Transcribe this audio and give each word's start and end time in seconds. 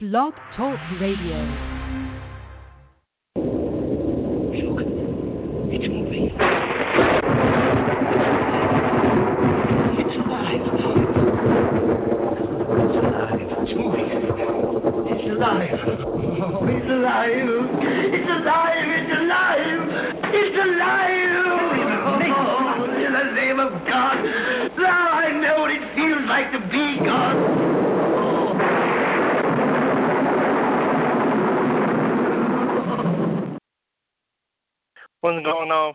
Blog 0.00 0.34
Talk 0.56 0.80
Radio. 1.00 1.93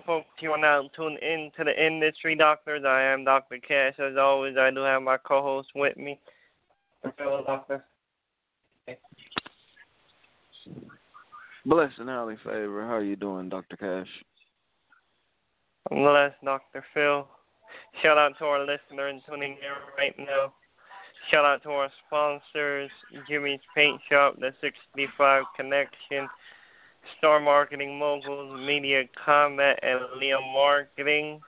Going 0.05 0.17
on, 0.17 0.23
folks? 0.23 0.41
You 0.41 0.51
are 0.51 0.57
now 0.57 0.89
tuned 0.95 1.19
in 1.19 1.51
to 1.57 1.63
the 1.63 1.85
Industry 1.85 2.35
Doctors. 2.35 2.83
I 2.85 3.01
am 3.01 3.23
Dr. 3.23 3.57
Cash. 3.59 3.99
As 3.99 4.17
always, 4.17 4.55
I 4.57 4.71
do 4.71 4.81
have 4.81 5.01
my 5.01 5.17
co-host 5.17 5.69
with 5.75 5.97
me, 5.97 6.19
my 7.03 7.11
fellow 7.11 7.43
doctor. 7.45 7.83
Blessed 11.65 11.99
and 11.99 12.09
highly 12.09 12.37
favored. 12.43 12.85
How 12.85 12.95
are 12.95 13.03
you 13.03 13.15
doing, 13.15 13.49
Dr. 13.49 13.77
Cash? 13.77 14.07
I'm 15.91 16.03
blessed, 16.03 16.35
Dr. 16.43 16.83
Phil. 16.93 17.27
Shout 18.01 18.17
out 18.17 18.37
to 18.39 18.45
our 18.45 18.59
listeners 18.61 19.21
tuning 19.27 19.51
in 19.51 19.57
right 19.97 20.15
now. 20.17 20.53
Shout 21.31 21.45
out 21.45 21.61
to 21.63 21.69
our 21.69 21.89
sponsors, 22.07 22.89
Jimmy's 23.29 23.59
Paint 23.75 24.01
Shop, 24.09 24.35
The 24.39 24.51
65 24.61 25.43
Connection, 25.55 26.27
Star 27.17 27.39
Marketing 27.39 27.97
Moguls, 27.97 28.59
Media 28.65 29.03
Combat, 29.25 29.79
and 29.81 29.99
Leo 30.19 30.39
Marketing. 30.53 31.41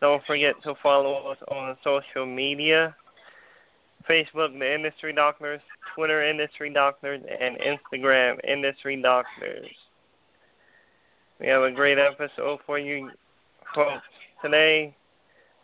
Don't 0.00 0.22
forget 0.26 0.54
to 0.64 0.74
follow 0.82 1.30
us 1.30 1.38
on 1.48 1.76
social 1.84 2.26
media 2.26 2.94
Facebook, 4.08 4.58
The 4.58 4.74
Industry 4.74 5.12
Doctors, 5.12 5.60
Twitter, 5.94 6.28
Industry 6.28 6.72
Doctors, 6.72 7.22
and 7.40 7.56
Instagram, 7.58 8.36
Industry 8.44 9.00
Doctors. 9.00 9.68
We 11.40 11.46
have 11.48 11.62
a 11.62 11.70
great 11.70 11.98
episode 11.98 12.60
for 12.66 12.78
you 12.78 13.10
folks 13.74 14.02
today. 14.42 14.94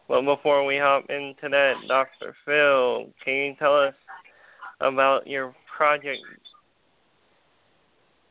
But 0.09 0.23
before 0.23 0.65
we 0.65 0.79
hop 0.79 1.05
into 1.11 1.49
that, 1.51 1.75
Dr. 1.87 2.35
Phil, 2.45 3.13
can 3.23 3.35
you 3.35 3.55
tell 3.59 3.77
us 3.77 3.95
about 4.81 5.27
your 5.27 5.55
project 5.77 6.21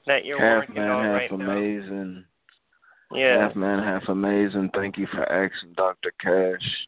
that 0.07 0.25
you're 0.25 0.39
half 0.39 0.67
working 0.69 0.75
man, 0.75 0.89
on 0.89 1.05
half 1.05 1.13
right 1.13 1.31
amazing. 1.31 2.25
now? 3.11 3.17
Yeah. 3.17 3.47
Half 3.47 3.55
man, 3.55 3.79
half 3.79 4.03
amazing. 4.09 4.69
Thank 4.73 4.97
you 4.97 5.07
for 5.11 5.23
asking, 5.31 5.73
Dr. 5.77 6.11
Cash. 6.19 6.87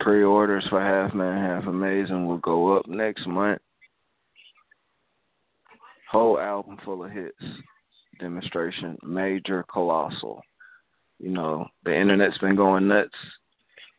Pre-orders 0.00 0.66
for 0.70 0.80
Half 0.80 1.14
Man, 1.14 1.44
Half 1.44 1.66
Amazing 1.66 2.26
will 2.26 2.38
go 2.38 2.74
up 2.76 2.88
next 2.88 3.26
month. 3.26 3.60
Whole 6.10 6.40
album 6.40 6.78
full 6.84 7.04
of 7.04 7.10
hits. 7.10 7.36
Demonstration, 8.18 8.96
major, 9.02 9.62
colossal. 9.70 10.40
You 11.18 11.30
know, 11.30 11.66
the 11.84 11.94
internet's 11.94 12.38
been 12.38 12.56
going 12.56 12.88
nuts. 12.88 13.10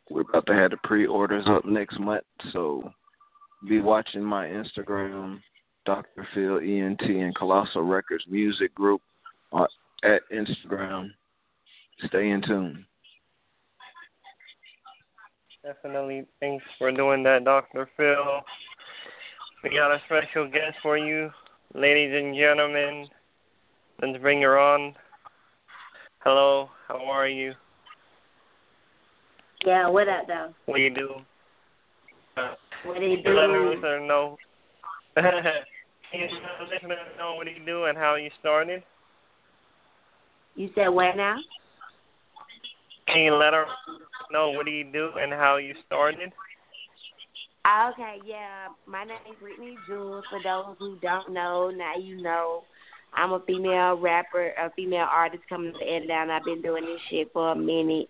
We're 0.10 0.22
about 0.22 0.48
to 0.48 0.56
have 0.56 0.72
the 0.72 0.78
pre-orders 0.84 1.46
up 1.48 1.66
next 1.66 2.00
month, 2.00 2.24
so 2.52 2.92
be 3.70 3.80
watching 3.80 4.24
my 4.24 4.48
Instagram, 4.48 5.40
Dr. 5.86 6.28
Phil 6.34 6.60
ENT 6.60 7.02
and 7.02 7.36
Colossal 7.36 7.84
Records 7.84 8.24
Music 8.30 8.74
Group 8.76 9.02
uh, 9.54 9.66
at 10.04 10.22
Instagram. 10.32 11.10
Stay 12.08 12.30
in 12.30 12.42
tune. 12.42 12.86
Definitely. 15.64 16.26
Thanks 16.40 16.64
for 16.78 16.92
doing 16.92 17.24
that, 17.24 17.46
Dr. 17.46 17.88
Phil. 17.96 18.42
We 19.64 19.70
got 19.70 19.92
a 19.92 20.02
special 20.06 20.50
guest 20.50 20.78
for 20.82 20.98
you, 20.98 21.30
ladies 21.76 22.12
and 22.16 22.36
gentlemen. 22.36 23.08
Let's 24.02 24.18
bring 24.20 24.42
her 24.42 24.58
on. 24.58 24.96
Hello, 26.20 26.70
how 26.88 27.04
are 27.06 27.28
you? 27.28 27.54
Yeah, 29.66 29.88
what 29.90 30.08
up 30.08 30.26
though? 30.28 30.54
What 30.66 30.78
do 30.78 30.82
you 30.82 30.94
do? 30.94 31.10
What 32.84 32.98
do 33.00 33.06
you 33.06 33.18
Can 33.22 33.34
you 33.34 33.40
let 33.40 33.48
the 33.48 33.54
do? 33.54 33.70
listener 33.70 34.00
know? 34.00 34.38
Can 35.16 35.24
you 36.14 36.28
let 36.28 36.70
listener 36.72 36.96
know 37.18 37.36
what 37.36 37.48
you 37.48 37.66
do 37.66 37.86
and 37.86 37.98
how 37.98 38.16
you 38.16 38.30
started? 38.40 38.84
You 40.56 40.70
said 40.76 40.88
what 40.90 41.16
now? 41.18 41.38
Can 43.08 43.22
you 43.22 43.36
let 43.36 43.54
her 43.54 43.66
know 44.32 44.52
what 44.52 44.66
do 44.66 44.72
you 44.72 44.86
do 44.92 45.10
and 45.20 45.34
how 45.34 45.58
you 45.58 45.74
started? 45.86 46.32
Okay, 47.68 48.18
yeah. 48.26 48.68
My 48.86 49.04
name 49.04 49.18
is 49.30 49.36
Britney 49.42 49.76
Jewelz. 49.90 50.24
For 50.30 50.40
those 50.44 50.76
who 50.80 50.98
don't 51.02 51.34
know, 51.34 51.70
now 51.70 51.96
you 51.98 52.22
know. 52.22 52.64
I'm 53.14 53.34
a 53.34 53.42
female 53.46 53.98
rapper, 53.98 54.54
a 54.58 54.72
female 54.72 55.08
artist 55.12 55.44
coming 55.50 55.74
to 55.74 55.86
Atlanta. 55.86 56.34
I've 56.34 56.46
been 56.46 56.62
doing 56.62 56.86
this 56.86 57.02
shit 57.10 57.30
for 57.34 57.52
a 57.52 57.56
minute. 57.56 58.10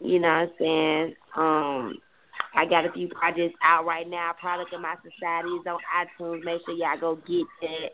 You 0.00 0.18
know 0.18 0.28
what 0.28 0.34
I'm 0.34 0.50
saying? 0.58 1.14
Um, 1.36 1.94
I 2.54 2.66
got 2.66 2.84
a 2.84 2.92
few 2.92 3.08
projects 3.08 3.54
out 3.62 3.86
right 3.86 4.08
now. 4.08 4.32
Product 4.38 4.72
of 4.74 4.80
My 4.80 4.94
Society 4.96 5.48
is 5.48 5.66
on 5.66 5.78
iTunes. 5.96 6.44
Make 6.44 6.60
sure 6.66 6.74
y'all 6.74 7.00
go 7.00 7.16
get 7.16 7.46
that. 7.62 7.90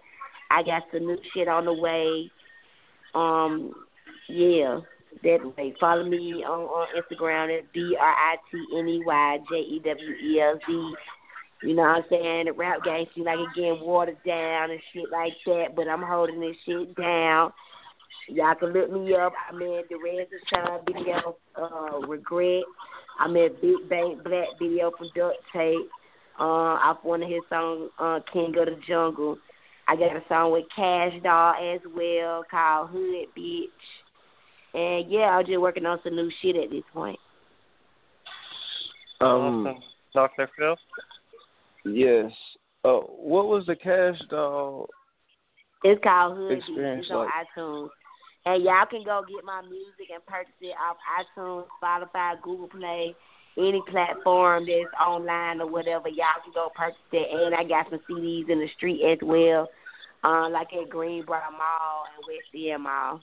I 0.50 0.62
got 0.62 0.82
some 0.92 1.06
new 1.06 1.18
shit 1.32 1.48
on 1.48 1.64
the 1.64 1.72
way. 1.72 2.30
Um, 3.14 3.72
yeah, 4.28 4.80
that 5.22 5.52
way. 5.56 5.74
Follow 5.80 6.04
me 6.04 6.44
on, 6.44 6.60
on 6.62 6.88
Instagram 6.96 7.56
at 7.56 7.72
B 7.72 7.96
R 7.98 8.12
I 8.12 8.36
T 8.50 8.64
N 8.78 8.88
E 8.88 9.02
Y 9.04 9.38
J 9.50 9.56
E 9.56 9.80
W 9.84 10.14
E 10.14 10.40
L 10.40 10.58
Z. 10.66 10.94
You 11.62 11.74
know 11.74 11.82
what 11.82 11.96
I'm 11.96 12.04
saying? 12.08 12.44
The 12.46 12.52
rap 12.52 12.84
game 12.84 13.06
seems 13.14 13.26
like 13.26 13.38
it 13.38 13.48
getting 13.54 13.80
watered 13.80 14.18
down 14.24 14.70
and 14.70 14.80
shit 14.92 15.10
like 15.10 15.32
that, 15.46 15.74
but 15.74 15.88
I'm 15.88 16.02
holding 16.02 16.40
this 16.40 16.56
shit 16.64 16.94
down. 16.94 17.52
Y'all 18.28 18.54
can 18.54 18.72
look 18.72 18.92
me 18.92 19.14
up. 19.14 19.32
I'm 19.48 19.60
in 19.60 19.82
the 19.88 19.96
Reds 19.96 20.30
of 20.56 20.84
video, 20.86 21.36
uh, 21.56 22.06
Regret. 22.06 22.62
I'm 23.18 23.36
in 23.36 23.48
Big 23.60 23.88
Bank 23.88 24.22
Black 24.24 24.48
video 24.60 24.90
from 24.96 25.08
Duct 25.14 25.36
Tape. 25.52 25.88
Uh, 26.38 26.78
off 26.78 26.98
one 27.02 27.22
of 27.22 27.28
his 27.28 27.40
songs, 27.48 27.90
uh, 27.98 28.20
King 28.32 28.54
of 28.58 28.66
the 28.66 28.78
Jungle. 28.86 29.38
I 29.88 29.96
got 29.96 30.14
a 30.16 30.22
song 30.28 30.52
with 30.52 30.66
Cash 30.74 31.14
Doll 31.24 31.54
as 31.54 31.80
well 31.96 32.44
called 32.48 32.90
Hood 32.90 33.26
Bitch. 33.36 33.66
And 34.74 35.10
yeah, 35.10 35.30
I'm 35.30 35.46
just 35.46 35.60
working 35.60 35.84
on 35.86 35.98
some 36.04 36.14
new 36.14 36.30
shit 36.40 36.54
at 36.56 36.70
this 36.70 36.84
point. 36.92 37.18
Um, 39.20 39.66
awesome. 39.66 39.82
Dr. 40.14 40.48
Phil? 40.56 40.76
yes. 41.86 42.30
Uh, 42.84 42.98
what 42.98 43.48
was 43.48 43.64
the 43.66 43.74
Cash 43.74 44.20
Doll? 44.30 44.86
It's 45.82 46.00
called 46.04 46.36
Hood 46.36 46.50
Beats. 46.50 46.64
Experience 46.68 47.06
It's 47.06 47.10
on 47.12 47.24
like- 47.24 47.34
iTunes. 47.56 47.88
And 48.48 48.64
y'all 48.64 48.86
can 48.88 49.04
go 49.04 49.22
get 49.28 49.44
my 49.44 49.60
music 49.60 50.08
and 50.08 50.24
purchase 50.24 50.56
it 50.62 50.72
off 50.80 50.96
iTunes, 51.20 51.66
Spotify, 51.76 52.40
Google 52.40 52.68
Play, 52.68 53.14
any 53.58 53.82
platform 53.90 54.64
that's 54.64 54.94
online 54.98 55.60
or 55.60 55.70
whatever. 55.70 56.08
Y'all 56.08 56.40
can 56.42 56.54
go 56.54 56.70
purchase 56.74 56.96
it. 57.12 57.28
And 57.30 57.54
I 57.54 57.62
got 57.62 57.90
some 57.90 58.00
CDs 58.08 58.48
in 58.48 58.60
the 58.60 58.68
street 58.74 59.02
as 59.04 59.18
well, 59.20 59.68
uh, 60.24 60.48
like 60.48 60.68
at 60.72 60.88
Greenbrier 60.88 61.42
Mall 61.50 62.04
and 62.16 62.24
West 62.26 62.48
End 62.54 62.84
Mall. 62.84 63.20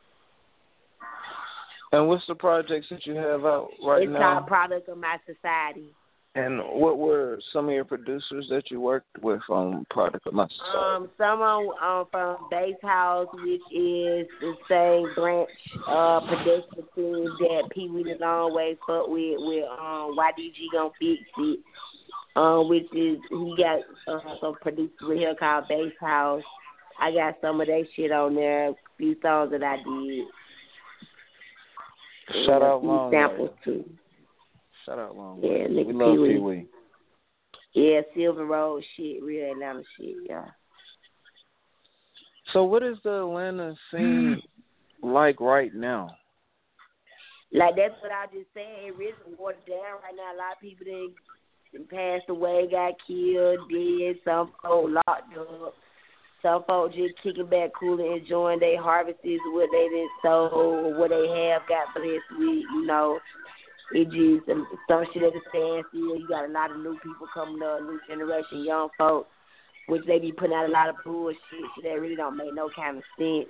And 1.92 2.07
what's 2.07 2.27
the 2.27 2.36
projects 2.36 2.88
that 2.92 3.07
you 3.07 3.16
have 3.16 3.45
out 3.45 3.69
right 3.83 4.04
it's 4.04 4.12
now? 4.12 4.36
called 4.36 4.48
Product 4.48 4.89
of 4.89 4.98
My 5.00 5.18
Society. 5.25 5.89
And 6.36 6.60
what 6.60 6.98
were 6.98 7.40
some 7.54 7.70
of 7.70 7.74
your 7.74 7.86
producers 7.86 8.48
that 8.50 8.70
you 8.70 8.82
worked 8.82 9.08
with 9.22 9.40
on 9.50 9.86
Product 9.90 10.28
of 10.28 10.34
My 10.34 10.46
Society? 10.50 10.78
Um, 10.78 11.10
someone 11.18 11.70
um, 11.82 12.06
from 12.12 12.36
Base 12.52 12.76
House, 12.84 13.28
which 13.34 13.62
is 13.74 14.28
the 14.42 14.54
same 14.70 15.16
branch 15.16 15.50
uh 15.88 16.20
production 16.20 16.84
team 16.94 17.26
that 17.40 17.70
Pee 17.74 17.90
Wee 17.90 18.04
the 18.04 18.18
Long 18.20 18.54
Way 18.54 18.78
fuck 18.86 19.08
with 19.08 19.36
with 19.38 19.64
um 19.80 20.18
YDG 20.18 20.74
gonna 20.74 20.90
fix 21.00 21.22
it. 21.38 21.60
Um, 22.36 22.68
which 22.68 22.84
is 22.94 23.18
he 23.30 23.56
got 23.58 23.80
uh, 24.14 24.20
some 24.42 24.56
producers 24.62 24.92
with 25.04 25.18
here 25.18 25.36
called 25.36 25.70
Base 25.70 25.94
House. 26.02 26.44
I 27.00 27.14
got 27.14 27.38
some 27.40 27.62
of 27.62 27.68
that 27.68 27.86
shit 27.96 28.12
on 28.12 28.36
there. 28.36 28.72
A 28.72 28.76
few 28.98 29.16
songs 29.22 29.52
that 29.52 29.64
I 29.64 29.78
did. 29.78 30.26
Shout 32.46 32.62
out 32.62 32.84
Long 32.84 33.10
samples 33.10 33.52
too. 33.64 33.86
Shout 34.86 35.00
out 35.00 35.16
Long 35.16 35.40
Yeah, 35.42 35.68
nigga 35.68 35.88
We 35.88 35.94
love 35.94 36.16
Pee-wee. 36.16 36.68
Yeah, 37.74 38.02
Silver 38.16 38.46
Road 38.46 38.84
shit, 38.96 39.22
real 39.24 39.52
Atlanta 39.52 39.84
shit, 40.00 40.16
yeah. 40.30 40.46
So 42.54 42.64
what 42.64 42.84
is 42.84 42.98
the 43.04 43.22
Atlanta 43.24 43.76
scene 43.92 44.42
like 45.04 45.42
right 45.42 45.74
now? 45.74 46.16
Like 47.52 47.76
that's 47.76 47.96
what 48.02 48.12
I 48.12 48.26
just 48.28 48.48
said. 48.54 48.64
It 48.86 48.98
really 48.98 49.14
watered 49.38 49.66
down 49.68 50.04
right 50.04 50.16
now. 50.16 50.36
A 50.36 50.38
lot 50.38 50.56
of 50.56 50.62
people 50.62 50.86
didn't 50.86 51.16
done 51.74 51.88
passed 51.90 52.30
away, 52.30 52.68
got 52.70 52.94
killed, 53.08 53.60
dead. 53.70 54.16
Some 54.24 54.52
folk 54.62 54.90
locked 55.08 55.38
up. 55.38 55.74
Some 56.42 56.64
folk 56.68 56.94
just 56.94 57.16
kicking 57.24 57.48
back, 57.48 57.72
cool 57.80 58.00
and 58.00 58.22
enjoying 58.22 58.60
their 58.60 58.82
harvests, 58.82 59.22
what 59.24 59.70
they 59.72 59.88
didn't 59.90 60.12
sow 60.22 60.50
or 60.54 61.00
what 61.00 61.10
they 61.10 61.28
have 61.50 61.64
got 61.68 61.94
blessed 61.96 62.22
with. 62.38 62.64
You 62.72 62.86
know, 62.86 63.20
it 63.94 64.06
just 64.06 64.50
um, 64.50 64.68
some 64.88 65.06
shit 65.14 65.24
at 65.24 65.34
the 65.34 65.42
standstill. 65.50 66.18
You 66.18 66.28
got 66.28 66.50
a 66.50 66.52
lot 66.52 66.72
of 66.72 66.78
new 66.78 66.98
people 67.04 67.28
coming 67.34 67.62
up, 67.62 67.82
new 67.82 68.00
generation, 68.08 68.66
young 68.66 68.90
folks, 68.98 69.30
which 69.88 70.04
they 70.08 70.20
be 70.20 70.32
putting 70.32 70.56
out 70.56 70.70
a 70.70 70.72
lot 70.72 70.90
of 70.90 70.96
bullshit 71.04 71.38
shit 71.52 71.84
that 71.84 72.00
really 72.00 72.16
don't 72.16 72.38
make 72.38 72.54
no 72.54 72.70
kind 72.76 72.98
of 72.98 73.04
sense. 73.18 73.48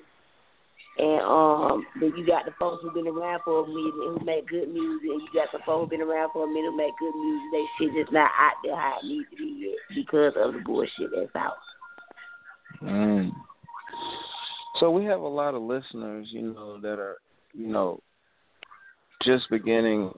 And 0.97 1.21
um, 1.21 1.85
then 1.99 2.13
you 2.15 2.25
got 2.25 2.45
the 2.45 2.53
folks 2.57 2.81
who've 2.81 2.93
been 2.93 3.07
around 3.07 3.41
for 3.43 3.65
a 3.65 3.67
minute 3.67 3.93
who 3.95 4.19
make 4.23 4.47
good 4.47 4.69
music, 4.69 5.09
and 5.11 5.21
you 5.21 5.27
got 5.33 5.51
the 5.51 5.59
folks 5.65 5.83
who've 5.83 5.89
been 5.89 6.01
around 6.01 6.31
for 6.31 6.45
a 6.45 6.47
minute 6.47 6.71
who 6.71 6.77
make 6.77 6.93
good 6.99 7.15
music. 7.15 7.47
They 7.51 7.65
shit 7.77 7.93
just 8.01 8.13
not 8.13 8.31
out 8.39 8.53
there 8.63 8.75
how 8.75 8.99
it 9.01 9.05
needs 9.05 9.29
to 9.31 9.35
be 9.35 9.67
yet 9.67 9.95
because 9.95 10.33
of 10.37 10.53
the 10.53 10.59
bullshit 10.59 11.11
that's 11.13 11.35
out. 11.35 11.57
Mm. 12.81 13.31
So 14.79 14.89
we 14.89 15.05
have 15.05 15.19
a 15.19 15.27
lot 15.27 15.53
of 15.53 15.61
listeners, 15.61 16.27
you 16.31 16.53
know, 16.53 16.79
that 16.79 16.99
are, 16.99 17.17
you 17.53 17.67
know, 17.67 17.99
just 19.23 19.49
beginning, 19.49 20.13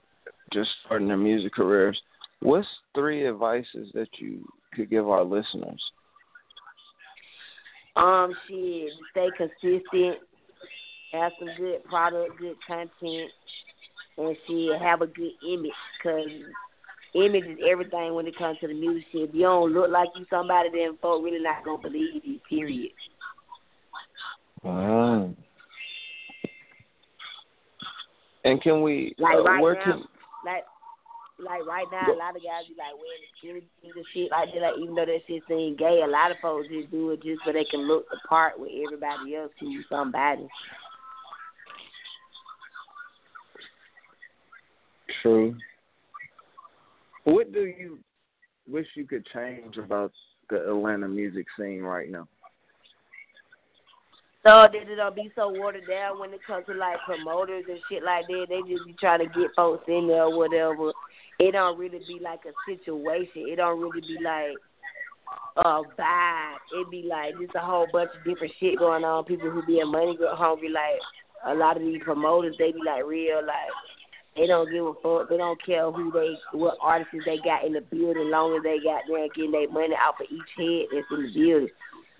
just 0.54 0.70
starting 0.86 1.08
their 1.08 1.18
music 1.18 1.54
careers. 1.54 2.00
What's 2.42 2.68
three 2.96 3.28
advices 3.28 3.90
that 3.94 4.10
you 4.20 4.46
could 4.74 4.90
give 4.90 5.10
our 5.10 5.24
listeners? 5.24 5.82
Um, 7.96 8.32
shit, 8.48 8.92
stay 9.12 9.30
consistent, 9.36 10.20
have 11.14 11.32
some 11.40 11.50
good 11.58 11.84
product, 11.86 12.38
good 12.40 12.56
content, 12.66 13.32
and 14.18 14.38
shit, 14.48 14.82
have 14.82 15.02
a 15.02 15.08
good 15.08 15.32
image, 15.52 15.72
cause 16.04 16.28
image 17.16 17.46
is 17.46 17.58
everything 17.68 18.14
when 18.14 18.28
it 18.28 18.38
comes 18.38 18.60
to 18.60 18.68
the 18.68 18.74
music 18.74 19.06
shit. 19.12 19.30
If 19.30 19.36
you 19.36 19.42
don't 19.42 19.74
look 19.74 19.90
like 19.90 20.10
you 20.16 20.26
somebody, 20.30 20.70
then 20.72 20.98
folk 21.02 21.24
really 21.24 21.42
not 21.42 21.66
gonna 21.66 21.82
believe 21.82 22.22
you. 22.24 22.40
Period. 22.48 22.92
Mm. 24.64 25.36
And 28.44 28.62
can 28.62 28.82
we, 28.82 29.16
Like 29.18 29.36
uh, 29.36 29.44
right 29.44 29.62
where 29.62 29.76
now, 29.76 29.84
can, 29.84 30.04
like 30.48 30.64
like 31.40 31.68
right 31.68 31.86
now, 31.92 32.08
a 32.08 32.18
lot 32.18 32.36
of 32.36 32.42
guys 32.42 32.66
be 32.68 32.74
like 32.80 32.96
wearing 32.98 33.62
the 33.62 34.04
shit 34.14 34.32
like 34.32 34.50
that. 34.54 34.62
Like 34.62 34.80
even 34.82 34.96
though 34.96 35.06
that 35.06 35.20
shit 35.28 35.44
seem 35.48 35.76
gay, 35.76 36.02
a 36.04 36.10
lot 36.10 36.32
of 36.32 36.38
folks 36.42 36.68
just 36.72 36.90
do 36.90 37.12
it 37.12 37.22
just 37.22 37.42
so 37.46 37.52
they 37.52 37.66
can 37.66 37.88
look 37.88 38.10
the 38.10 38.18
part 38.28 38.60
with 38.60 38.72
everybody 38.86 39.36
else 39.36 39.52
who's 39.60 39.86
somebody. 39.90 40.48
True. 45.22 45.56
What 47.26 47.52
do 47.52 47.66
you 47.66 48.00
wish 48.68 48.88
you 48.96 49.06
could 49.06 49.26
change 49.34 49.78
about 49.78 50.12
the 50.50 50.70
Atlanta 50.70 51.08
music 51.08 51.46
scene 51.58 51.82
right 51.82 52.10
now? 52.10 52.28
So 54.48 54.64
that 54.64 54.72
it 54.74 54.96
don't 54.96 55.14
be 55.14 55.30
so 55.36 55.50
watered 55.50 55.84
down 55.90 56.20
when 56.20 56.32
it 56.32 56.40
comes 56.48 56.66
to 56.68 56.74
like 56.74 57.04
promoters 57.06 57.66
and 57.68 57.80
shit 57.92 58.02
like 58.02 58.24
that. 58.28 58.46
They 58.48 58.62
just 58.64 58.88
be 58.88 58.96
trying 58.98 59.20
to 59.20 59.26
get 59.26 59.52
folks 59.58 59.84
in 59.90 60.08
there 60.08 60.24
or 60.24 60.38
whatever. 60.38 60.94
It 61.38 61.52
don't 61.52 61.78
really 61.78 62.00
be 62.08 62.20
like 62.24 62.40
a 62.48 62.56
situation. 62.64 63.44
It 63.52 63.58
don't 63.58 63.82
really 63.82 64.00
be 64.00 64.24
like 64.24 64.56
a 65.58 65.84
vibe. 66.00 66.64
It 66.80 66.90
be 66.90 67.04
like 67.04 67.36
just 67.42 67.56
a 67.56 67.60
whole 67.60 67.88
bunch 67.92 68.12
of 68.16 68.24
different 68.24 68.54
shit 68.58 68.80
going 68.80 69.04
on. 69.04 69.26
People 69.26 69.52
who 69.52 69.66
be 69.66 69.82
in 69.82 69.92
money 69.92 70.18
hungry, 70.22 70.70
like 70.70 70.96
a 71.46 71.54
lot 71.54 71.76
of 71.76 71.84
these 71.84 72.02
promoters, 72.02 72.56
they 72.58 72.72
be 72.72 72.80
like 72.86 73.04
real 73.04 73.44
like 73.46 73.76
they 74.38 74.48
don't 74.48 74.72
give 74.72 74.86
a 74.86 74.94
fuck. 75.04 75.28
They 75.30 75.38
don't 75.38 75.60
care 75.66 75.92
who 75.92 76.12
they, 76.12 76.38
what 76.58 76.78
artists 76.80 77.12
they 77.26 77.38
got 77.44 77.66
in 77.66 77.74
the 77.74 77.82
building, 77.82 78.28
as 78.28 78.32
long 78.32 78.56
as 78.56 78.64
they 78.64 78.78
got 78.80 79.04
there 79.10 79.28
getting 79.36 79.52
their 79.52 79.68
money 79.68 79.96
out 80.00 80.16
for 80.16 80.24
each 80.24 80.52
head 80.56 80.88
that's 80.94 81.10
in 81.12 81.24
the 81.26 81.34
building. 81.34 81.70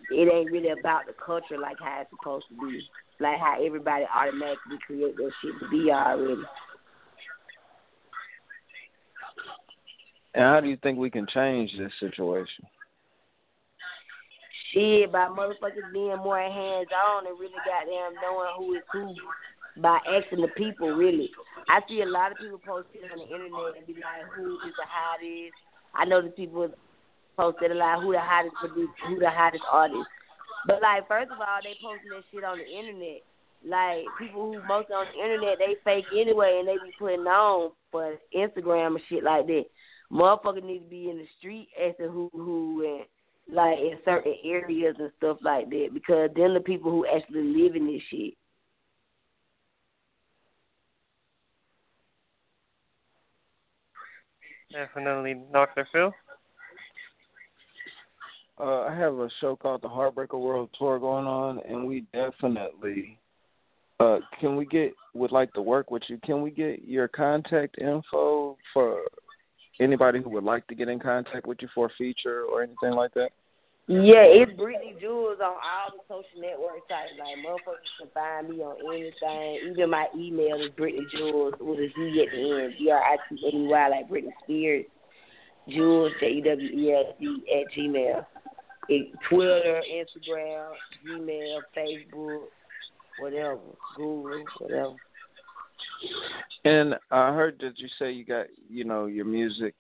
It 0.10 0.32
ain't 0.32 0.52
really 0.52 0.70
about 0.70 1.06
the 1.06 1.14
culture 1.14 1.58
like 1.58 1.78
how 1.80 2.02
it's 2.02 2.10
supposed 2.10 2.46
to 2.50 2.56
be, 2.66 2.82
like 3.20 3.40
how 3.40 3.64
everybody 3.64 4.06
automatically 4.14 4.78
create 4.86 5.18
their 5.18 5.32
shit 5.42 5.60
to 5.60 5.70
be 5.70 5.92
already. 5.92 6.44
And 10.34 10.44
how 10.44 10.62
do 10.62 10.70
you 10.70 10.78
think 10.78 10.98
we 10.98 11.10
can 11.10 11.28
change 11.34 11.72
this 11.78 11.92
situation? 12.00 12.66
Shit, 14.74 15.12
by 15.12 15.28
motherfuckers 15.28 15.92
being 15.92 16.18
more 16.18 16.40
hands 16.40 16.88
on 16.94 17.26
and 17.26 17.40
really 17.40 17.58
goddamn 17.66 18.14
knowing 18.22 18.50
who 18.58 18.76
is 18.76 18.84
who 18.92 19.16
by 19.82 19.98
asking 20.08 20.42
the 20.42 20.48
people 20.50 20.90
really. 20.92 21.30
I 21.70 21.82
see 21.90 22.02
a 22.02 22.06
lot 22.06 22.32
of 22.32 22.38
people 22.38 22.60
post 22.60 22.88
shit 22.94 23.12
on 23.12 23.18
the 23.18 23.26
internet 23.26 23.78
and 23.78 23.88
be 23.88 23.94
like, 23.94 24.30
who 24.36 24.56
is 24.56 24.74
the 24.78 24.86
hottest? 24.88 25.54
I 25.96 26.06
know 26.06 26.22
the 26.22 26.30
people 26.30 26.70
posted 27.38 27.72
a 27.72 27.76
lot 27.76 28.02
who 28.02 28.12
the 28.12 28.20
hottest 28.20 28.56
producer, 28.60 28.92
who 29.08 29.20
the 29.20 29.30
hottest 29.30 29.64
artist. 29.72 30.10
But 30.66 30.82
like 30.82 31.08
first 31.08 31.32
of 31.32 31.40
all, 31.40 31.62
they 31.64 31.78
posting 31.82 32.10
that 32.10 32.24
shit 32.32 32.44
on 32.44 32.58
the 32.58 32.68
internet. 32.68 33.22
Like 33.66 34.06
people 34.20 34.52
who 34.52 34.60
most 34.68 34.92
on 34.92 35.06
the 35.14 35.24
internet, 35.24 35.58
they 35.60 35.76
fake 35.84 36.06
anyway, 36.12 36.58
and 36.60 36.68
they 36.68 36.76
be 36.84 36.92
putting 37.00 37.26
on 37.28 37.72
for 37.92 38.18
Instagram 38.36 38.98
and 38.98 39.02
shit 39.08 39.24
like 39.24 39.48
that. 39.48 39.66
Motherfucker 40.12 40.64
need 40.64 40.80
to 40.80 40.90
be 40.90 41.10
in 41.10 41.18
the 41.18 41.28
street 41.40 41.70
asking 41.78 42.10
who 42.10 42.30
who 42.34 42.86
and 42.86 43.06
like 43.56 43.78
in 43.78 43.98
certain 44.04 44.36
areas 44.44 44.96
and 45.00 45.12
stuff 45.18 45.38
like 45.42 45.70
that 45.70 45.90
because 45.94 46.30
then 46.36 46.54
the 46.54 46.60
people 46.60 46.92
who 46.92 47.06
actually 47.06 47.44
live 47.44 47.76
in 47.76 47.88
this 47.88 48.02
shit. 48.10 48.34
Definitely, 54.72 55.38
Dr. 55.54 55.88
Phil. 55.92 56.14
Uh, 58.60 58.82
I 58.82 58.96
have 58.96 59.14
a 59.14 59.30
show 59.40 59.56
called 59.56 59.84
the 59.84 59.88
Heartbreaker 59.88 60.40
World 60.40 60.70
Tour 60.78 61.00
going 61.00 61.28
on, 61.28 61.60
and 61.68 61.86
we 61.86 62.06
definitely 62.12 63.20
uh, 64.00 64.20
can 64.40 64.56
we 64.56 64.66
get 64.66 64.94
would 65.14 65.32
like 65.32 65.54
to 65.54 65.62
work 65.62 65.92
with 65.92 66.04
you. 66.08 66.20
Can 66.24 66.42
we 66.42 66.52
get 66.52 66.84
your 66.84 67.08
contact 67.08 67.78
info 67.80 68.58
for 68.74 69.02
anybody 69.80 70.22
who 70.22 70.30
would 70.32 70.44
like 70.44 70.66
to 70.68 70.76
get 70.76 70.90
in 70.90 71.00
contact 71.00 71.46
with 71.46 71.60
you 71.62 71.68
for 71.74 71.88
a 71.88 71.90
feature 71.98 72.44
or 72.44 72.64
anything 72.64 72.92
like 72.92 73.14
that? 73.14 73.30
Yeah, 73.90 74.28
it's 74.28 74.52
Britney 74.60 75.02
Jewelz 75.02 75.40
on 75.40 75.56
all 75.64 75.94
the 75.96 76.04
social 76.10 76.42
network 76.42 76.84
sites. 76.90 77.14
Like 77.18 77.38
motherfuckers 77.40 77.88
can 77.98 78.10
find 78.14 78.50
me 78.50 78.62
on 78.62 78.76
anything. 78.94 79.72
Even 79.72 79.90
my 79.90 80.08
email 80.14 80.60
is 80.62 80.72
Brittany 80.76 81.06
with 81.14 81.80
a 81.80 81.88
Z 81.96 82.26
at 82.26 82.36
the 82.36 82.64
end. 82.64 82.74
G 82.78 82.92
R 82.92 83.02
I 83.02 83.16
T 83.30 83.40
N 83.54 83.62
E 83.62 83.68
Y 83.68 83.88
like 83.88 84.10
Britney 84.10 84.34
Spears. 84.44 84.86
Jules 85.70 86.12
J 86.20 86.28
E 86.28 86.42
W 86.42 86.70
E 86.70 86.92
S 86.92 87.16
D 87.20 87.44
at 87.48 87.78
Gmail. 87.78 88.26
It, 88.90 89.12
Twitter, 89.30 89.82
Instagram, 89.92 90.70
Gmail, 91.06 91.60
Facebook, 91.76 92.46
whatever, 93.20 93.60
Google, 93.96 94.44
whatever. 94.60 94.96
And 96.64 96.96
I 97.12 97.34
heard 97.34 97.58
that 97.62 97.78
you 97.78 97.88
say 98.00 98.12
you 98.12 98.26
got, 98.26 98.46
you 98.70 98.84
know, 98.84 99.06
your 99.08 99.26
music 99.26 99.74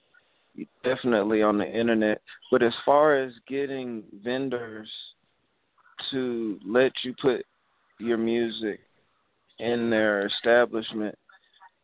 definitely 0.83 1.41
on 1.41 1.57
the 1.57 1.65
internet. 1.65 2.21
But 2.51 2.63
as 2.63 2.73
far 2.85 3.17
as 3.21 3.33
getting 3.47 4.03
vendors 4.23 4.89
to 6.11 6.59
let 6.65 6.91
you 7.03 7.13
put 7.21 7.45
your 7.99 8.17
music 8.17 8.79
in 9.59 9.89
their 9.89 10.27
establishment, 10.27 11.17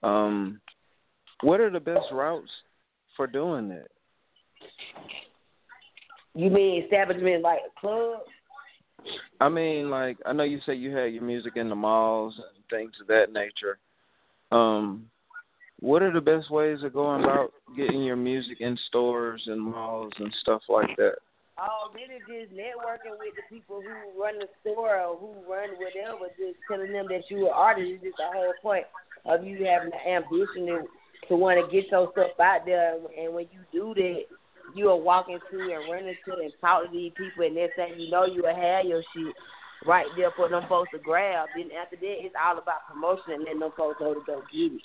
um, 0.03 0.59
what 1.41 1.59
are 1.59 1.69
the 1.69 1.79
best 1.79 2.05
routes 2.11 2.49
for 3.15 3.27
doing 3.27 3.69
that? 3.69 3.87
You 6.35 6.49
mean 6.49 6.83
establishment 6.83 7.41
like 7.43 7.59
a 7.59 7.79
club? 7.79 8.21
I 9.39 9.49
mean, 9.49 9.89
like 9.89 10.17
I 10.25 10.33
know 10.33 10.43
you 10.43 10.59
say 10.65 10.73
you 10.73 10.95
had 10.95 11.13
your 11.13 11.23
music 11.23 11.53
in 11.55 11.69
the 11.69 11.75
malls 11.75 12.35
and 12.37 12.63
things 12.69 12.93
of 13.01 13.07
that 13.07 13.33
nature. 13.33 13.77
Um, 14.51 15.09
what 15.79 16.01
are 16.01 16.13
the 16.13 16.21
best 16.21 16.49
ways 16.49 16.79
of 16.83 16.93
going 16.93 17.23
about 17.23 17.51
getting 17.75 18.03
your 18.03 18.15
music 18.15 18.61
in 18.61 18.77
stores 18.87 19.43
and 19.47 19.61
malls 19.61 20.13
and 20.17 20.33
stuff 20.41 20.61
like 20.69 20.95
that? 20.97 21.15
Oh, 21.59 21.91
really 21.93 22.19
just 22.19 22.53
networking 22.53 23.19
with 23.19 23.35
the 23.35 23.43
people 23.49 23.81
who 23.81 24.21
run 24.21 24.39
the 24.39 24.47
store 24.61 24.97
or 24.97 25.17
who 25.17 25.33
run 25.51 25.69
whatever, 25.77 26.31
just 26.37 26.57
telling 26.67 26.91
them 26.91 27.07
that 27.09 27.23
you're 27.29 27.47
an 27.47 27.53
artist 27.53 27.91
is 27.91 28.01
just 28.01 28.17
the 28.17 28.25
whole 28.33 28.53
point 28.61 28.85
of 29.25 29.43
you 29.43 29.65
having 29.65 29.91
the 29.91 30.09
ambition 30.09 30.65
to, 30.65 30.87
to 31.27 31.35
want 31.35 31.59
to 31.59 31.71
get 31.71 31.91
your 31.91 32.09
stuff 32.11 32.39
out 32.39 32.65
there. 32.65 32.95
And 33.19 33.33
when 33.33 33.45
you 33.51 33.59
do 33.71 33.93
that, 33.93 34.21
you 34.75 34.85
will 34.85 35.01
walk 35.01 35.27
into 35.29 35.63
and 35.63 35.91
run 35.91 36.07
into 36.07 36.41
and 36.41 36.53
talk 36.61 36.85
to 36.85 36.91
these 36.91 37.11
people, 37.17 37.45
and 37.45 37.55
they're 37.55 37.73
saying 37.75 37.99
you 37.99 38.09
know 38.09 38.25
you 38.25 38.41
will 38.43 38.55
have 38.55 38.85
your 38.85 39.03
shit 39.15 39.33
right 39.85 40.07
there 40.17 40.31
for 40.35 40.49
them 40.49 40.63
folks 40.69 40.91
to 40.93 40.99
grab. 40.99 41.49
Then 41.55 41.69
after 41.75 41.95
that, 41.95 42.15
it's 42.23 42.35
all 42.39 42.57
about 42.57 42.87
promotion 42.87 43.33
and 43.33 43.43
letting 43.43 43.59
them 43.59 43.71
folks 43.77 43.99
know 43.99 44.13
to 44.13 44.21
go 44.25 44.41
get 44.51 44.73
it. 44.73 44.81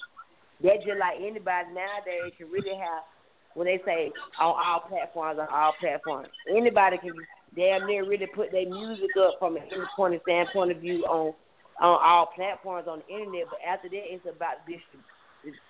That's 0.62 0.84
just 0.84 0.98
like 0.98 1.22
anybody 1.22 1.70
nowadays 1.70 2.34
can 2.36 2.50
really 2.50 2.74
have 2.74 3.06
when 3.54 3.66
they 3.66 3.80
say 3.84 4.10
on 4.40 4.54
all 4.54 4.84
platforms, 4.88 5.38
on 5.40 5.48
all 5.48 5.72
platforms. 5.80 6.28
Anybody 6.50 6.98
can 6.98 7.14
damn 7.56 7.86
near 7.86 8.06
really 8.06 8.26
put 8.26 8.52
their 8.52 8.68
music 8.68 9.10
up 9.18 9.34
from 9.38 9.56
an 9.56 9.62
independent 9.70 10.22
standpoint 10.22 10.72
of 10.72 10.78
view 10.78 11.04
on 11.04 11.34
on 11.80 11.98
all 12.02 12.30
platforms 12.34 12.86
on 12.88 13.02
the 13.06 13.14
internet. 13.14 13.46
But 13.50 13.60
after 13.66 13.88
that, 13.88 14.02
it's 14.10 14.26
about 14.26 14.66
this 14.66 14.82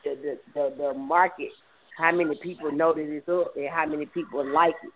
the 0.04 0.16
the 0.16 0.38
the, 0.54 0.74
the 0.76 0.94
market, 0.94 1.50
how 1.98 2.12
many 2.12 2.36
people 2.36 2.70
know 2.70 2.94
that 2.94 3.00
it's 3.00 3.28
up, 3.28 3.56
and 3.56 3.68
how 3.68 3.84
many 3.84 4.06
people 4.06 4.46
like 4.46 4.74
it. 4.84 4.92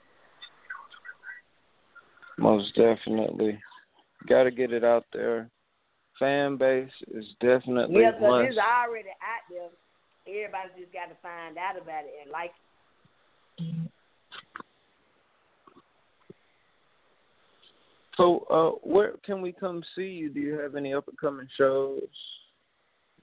Most 2.39 2.75
definitely, 2.75 3.59
got 4.29 4.45
to 4.45 4.51
get 4.51 4.73
it 4.73 4.85
out 4.85 5.05
there. 5.13 5.51
Fan 6.19 6.57
base 6.57 6.91
is 7.13 7.25
definitely 7.41 8.03
yeah, 8.03 8.13
because 8.13 8.47
it's 8.49 8.59
already 8.59 9.09
out 9.09 9.45
there. 9.51 9.69
Everybody 10.27 10.69
just 10.81 10.93
got 10.93 11.09
to 11.09 11.17
find 11.21 11.59
out 11.59 11.81
about 11.81 12.05
it 12.05 12.15
and 12.23 12.31
like 12.31 12.53
it. 13.59 13.91
So, 18.17 18.47
uh, 18.51 18.89
where 18.89 19.15
can 19.25 19.41
we 19.43 19.53
come 19.53 19.83
see 19.97 20.03
you? 20.03 20.29
Do 20.29 20.39
you 20.39 20.59
have 20.59 20.77
any 20.77 20.95
up 20.95 21.09
and 21.09 21.19
coming 21.19 21.49
shows? 21.57 22.03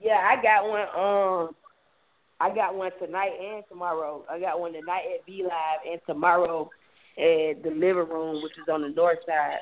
Yeah, 0.02 0.18
I 0.18 0.42
got 0.42 0.68
one. 0.68 0.82
Um, 0.98 1.56
I 2.42 2.54
got 2.54 2.76
one 2.76 2.92
tonight 3.04 3.32
and 3.40 3.64
tomorrow. 3.68 4.24
I 4.30 4.40
got 4.40 4.60
one 4.60 4.74
tonight 4.74 5.04
at 5.14 5.26
V 5.26 5.44
Live 5.44 5.92
and 5.92 6.00
tomorrow 6.08 6.70
at 7.18 7.64
the 7.64 7.70
living 7.70 8.10
room, 8.10 8.42
which 8.42 8.54
is 8.54 8.70
on 8.72 8.82
the 8.82 8.90
north 8.90 9.20
side. 9.26 9.60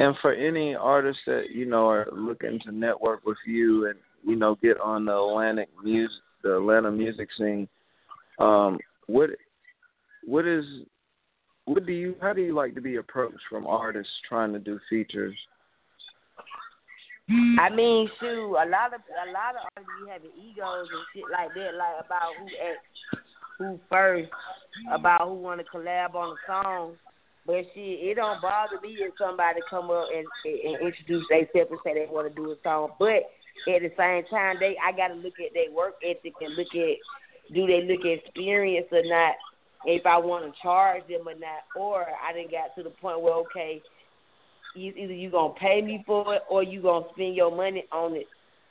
And 0.00 0.16
for 0.20 0.32
any 0.32 0.74
artists 0.74 1.22
that 1.26 1.50
you 1.52 1.66
know 1.66 1.88
are 1.88 2.08
looking 2.12 2.58
to 2.64 2.72
network 2.72 3.24
with 3.24 3.38
you 3.46 3.86
and 3.86 3.98
you 4.24 4.34
know 4.34 4.56
get 4.60 4.80
on 4.80 5.04
the 5.04 5.16
Atlantic 5.16 5.68
music, 5.82 6.16
the 6.42 6.56
Atlanta 6.56 6.90
music 6.90 7.28
scene, 7.38 7.68
um, 8.40 8.78
what 9.06 9.30
what 10.24 10.46
is 10.46 10.64
what 11.66 11.86
do 11.86 11.92
you 11.92 12.16
how 12.20 12.32
do 12.32 12.42
you 12.42 12.54
like 12.54 12.74
to 12.74 12.80
be 12.80 12.96
approached 12.96 13.38
from 13.48 13.68
artists 13.68 14.12
trying 14.28 14.52
to 14.52 14.58
do 14.58 14.80
features? 14.90 15.36
Mm. 17.30 17.56
I 17.58 17.70
mean, 17.70 18.08
shoot, 18.20 18.52
a 18.52 18.68
lot 18.68 18.92
of 18.92 19.00
a 19.00 19.26
lot 19.32 19.56
of 19.56 19.64
artists 19.72 19.92
be 19.96 20.10
having 20.10 20.30
egos 20.36 20.88
and 20.92 21.04
shit 21.14 21.24
like 21.32 21.54
that, 21.54 21.72
like 21.74 22.04
about 22.04 22.36
who 22.38 22.46
act, 22.60 22.84
who 23.58 23.80
first, 23.90 24.30
about 24.92 25.28
who 25.28 25.34
want 25.34 25.60
to 25.60 25.66
collab 25.66 26.14
on 26.14 26.36
a 26.36 26.40
song. 26.46 26.96
But 27.46 27.64
shit, 27.72 28.00
it 28.04 28.14
don't 28.16 28.42
bother 28.42 28.80
me 28.82 28.96
if 29.00 29.14
somebody 29.18 29.60
come 29.70 29.90
up 29.90 30.08
and, 30.14 30.26
and 30.44 30.86
introduce 30.86 31.24
themselves 31.28 31.70
and 31.70 31.80
say 31.84 31.94
they 31.94 32.06
want 32.10 32.28
to 32.28 32.34
do 32.34 32.52
a 32.52 32.56
song. 32.62 32.92
But 32.98 33.24
at 33.72 33.80
the 33.80 33.92
same 33.96 34.24
time, 34.28 34.56
they 34.60 34.76
I 34.76 34.92
gotta 34.92 35.14
look 35.14 35.40
at 35.40 35.54
their 35.54 35.72
work 35.72 35.94
ethic 36.04 36.34
and 36.40 36.56
look 36.56 36.74
at 36.74 36.96
do 37.54 37.66
they 37.66 37.88
look 37.88 38.04
at 38.04 38.24
experience 38.24 38.88
or 38.92 39.04
not 39.04 39.36
if 39.86 40.06
I 40.06 40.16
want 40.18 40.44
to 40.44 40.62
charge 40.62 41.06
them 41.08 41.28
or 41.28 41.34
not, 41.34 41.64
or 41.76 42.04
I 42.04 42.32
didn't 42.32 42.50
got 42.50 42.74
to 42.76 42.82
the 42.82 42.90
point 42.90 43.20
where 43.20 43.34
okay, 43.48 43.82
either 44.74 45.12
you 45.12 45.30
gonna 45.30 45.54
pay 45.54 45.80
me 45.82 46.02
for 46.06 46.34
it 46.34 46.42
or 46.50 46.62
you 46.62 46.82
gonna 46.82 47.06
spend 47.14 47.34
your 47.34 47.54
money 47.54 47.84
on 47.92 48.14
it 48.16 48.26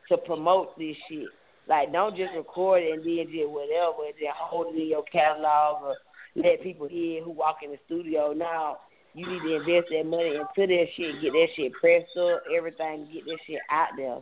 to 0.09 0.17
promote 0.17 0.77
this 0.77 0.95
shit. 1.09 1.29
Like 1.67 1.91
don't 1.91 2.15
just 2.15 2.33
record 2.35 2.83
it 2.83 2.93
and 2.93 3.03
then 3.03 3.25
just 3.31 3.49
whatever, 3.49 4.05
and 4.05 4.13
just 4.19 4.35
hold 4.35 4.75
it 4.75 4.81
in 4.81 4.87
your 4.87 5.03
catalog 5.03 5.83
or 5.83 5.95
let 6.35 6.61
people 6.61 6.87
hear 6.87 7.23
who 7.23 7.31
walk 7.31 7.57
in 7.63 7.71
the 7.71 7.79
studio. 7.85 8.33
Now 8.33 8.79
you 9.13 9.27
need 9.27 9.41
to 9.41 9.55
invest 9.55 9.91
that 9.91 10.05
money 10.05 10.35
into 10.35 10.67
that 10.73 10.85
shit, 10.95 11.21
get 11.21 11.31
that 11.31 11.47
shit 11.55 11.73
pressed 11.73 12.17
up, 12.17 12.43
everything, 12.55 13.07
get 13.13 13.25
that 13.25 13.37
shit 13.47 13.59
out 13.69 13.89
there. 13.95 14.19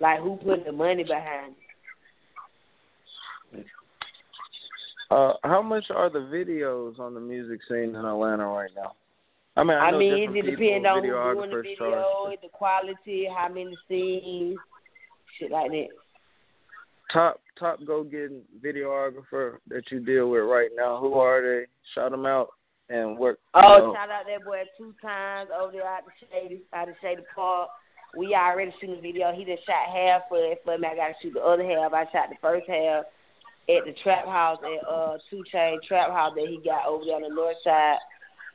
Like 0.00 0.20
who 0.20 0.36
put 0.36 0.64
the 0.64 0.72
money 0.72 1.02
behind 1.02 1.54
it? 3.52 3.66
Uh, 5.10 5.34
how 5.44 5.62
much 5.62 5.84
are 5.94 6.10
the 6.10 6.18
videos 6.18 6.98
on 6.98 7.14
the 7.14 7.20
music 7.20 7.60
scene 7.68 7.94
in 7.94 8.04
Atlanta 8.04 8.46
right 8.46 8.70
now? 8.74 8.92
I 9.56 9.62
mean, 9.62 9.76
I, 9.76 9.88
I 9.88 9.96
mean, 9.96 10.36
it 10.36 10.42
depends 10.42 10.86
on 10.86 11.04
who's 11.04 11.12
doing 11.12 11.50
the 11.50 11.62
video, 11.62 11.76
charge. 11.76 12.38
the 12.42 12.48
quality, 12.52 13.28
how 13.34 13.48
many 13.48 13.76
scenes, 13.88 14.58
shit 15.38 15.50
like 15.50 15.70
that. 15.70 15.88
Top 17.12 17.40
top 17.58 17.78
go 17.86 18.02
getting 18.02 18.42
videographer 18.64 19.58
that 19.68 19.84
you 19.90 20.00
deal 20.00 20.30
with 20.30 20.42
right 20.42 20.70
now. 20.76 20.98
Who 20.98 21.14
are 21.14 21.40
they? 21.40 21.66
Shout 21.94 22.10
them 22.10 22.26
out 22.26 22.48
and 22.88 23.16
work. 23.16 23.38
Oh, 23.54 23.60
know. 23.60 23.94
shout 23.94 24.10
out 24.10 24.24
that 24.26 24.44
boy 24.44 24.62
two 24.76 24.92
times 25.00 25.50
over 25.56 25.70
there 25.70 25.86
out 25.86 26.02
the 26.04 26.26
shady 26.26 26.62
out 26.72 26.88
the 26.88 26.94
shady 27.00 27.22
park. 27.34 27.68
We 28.16 28.34
already 28.34 28.72
shooting 28.80 28.96
the 28.96 29.02
video. 29.02 29.32
He 29.32 29.44
just 29.44 29.66
shot 29.66 29.94
half 29.94 30.22
for 30.28 30.38
it 30.38 30.62
for 30.64 30.76
me. 30.78 30.88
I 30.88 30.96
gotta 30.96 31.14
shoot 31.22 31.34
the 31.34 31.40
other 31.40 31.64
half. 31.64 31.92
I 31.92 32.04
shot 32.10 32.30
the 32.30 32.36
first 32.40 32.68
half 32.68 33.04
at 33.68 33.84
the 33.86 33.94
trap 34.02 34.26
house 34.26 34.58
at 34.62 34.88
uh 34.88 35.18
2 35.30 35.44
Chainz 35.52 35.82
Trap 35.86 36.10
House 36.10 36.32
that 36.36 36.48
he 36.48 36.60
got 36.64 36.86
over 36.86 37.04
there 37.04 37.16
on 37.16 37.22
the 37.22 37.28
north 37.28 37.56
side. 37.62 37.98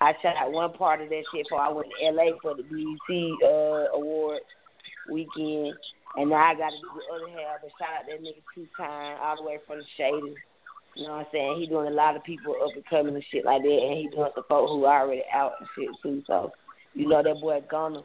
I 0.01 0.13
shot 0.21 0.37
out 0.37 0.51
one 0.51 0.71
part 0.73 1.01
of 1.01 1.09
that 1.09 1.23
shit 1.31 1.45
before 1.45 1.59
I 1.59 1.69
went 1.69 1.89
to 1.89 2.11
LA 2.11 2.37
for 2.41 2.55
the 2.55 2.63
BET 2.63 3.43
uh 3.43 3.95
award 3.95 4.39
weekend. 5.09 5.75
And 6.15 6.29
now 6.29 6.37
I 6.37 6.55
gotta 6.55 6.77
do 6.81 6.87
the 6.95 7.15
other 7.15 7.29
half, 7.29 7.61
but 7.61 7.71
shout 7.77 7.99
out 7.99 8.05
that 8.07 8.21
nigga 8.23 8.41
two 8.55 8.67
times 8.77 9.19
all 9.21 9.35
the 9.35 9.43
way 9.43 9.59
from 9.67 9.79
the 9.79 9.85
shady. 9.97 10.35
You 10.95 11.03
know 11.03 11.11
what 11.11 11.19
I'm 11.19 11.25
saying? 11.31 11.59
He 11.59 11.67
doing 11.67 11.87
a 11.87 11.95
lot 11.95 12.15
of 12.15 12.23
people 12.23 12.55
up 12.63 12.75
and 12.75 12.85
coming 12.85 13.13
and 13.13 13.23
shit 13.31 13.45
like 13.45 13.61
that, 13.61 13.69
and 13.69 13.97
he 13.97 14.07
doing 14.07 14.31
the 14.35 14.43
folk 14.49 14.69
who 14.69 14.85
already 14.85 15.23
out 15.33 15.53
and 15.59 15.69
shit 15.75 15.89
too. 16.01 16.23
So, 16.27 16.51
you 16.93 17.07
know 17.07 17.21
that 17.21 17.41
boy 17.41 17.61
Gunna, 17.69 17.99